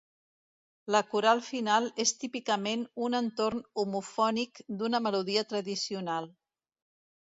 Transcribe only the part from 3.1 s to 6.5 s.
entorn homofònic d'una melodia tradicional.